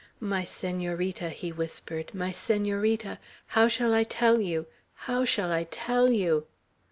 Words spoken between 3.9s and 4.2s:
I